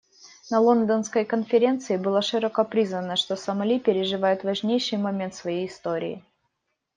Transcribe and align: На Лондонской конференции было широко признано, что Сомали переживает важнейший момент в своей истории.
На 0.49 0.57
Лондонской 0.59 1.25
конференции 1.25 1.95
было 1.95 2.23
широко 2.23 2.65
признано, 2.65 3.15
что 3.15 3.35
Сомали 3.35 3.77
переживает 3.79 4.43
важнейший 4.43 4.97
момент 4.97 5.35
в 5.35 5.37
своей 5.37 5.67
истории. 5.67 6.23